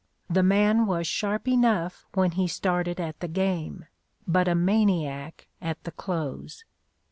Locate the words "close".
5.91-6.65